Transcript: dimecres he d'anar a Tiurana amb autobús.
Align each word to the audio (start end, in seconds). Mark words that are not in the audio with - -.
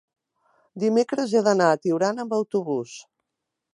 dimecres 0.83 1.35
he 1.39 1.43
d'anar 1.49 1.67
a 1.73 1.77
Tiurana 1.83 2.25
amb 2.25 2.37
autobús. 2.39 2.97